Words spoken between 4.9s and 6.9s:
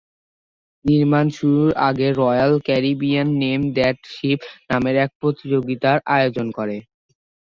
এক প্রতিযোগিতার আয়োজন করে।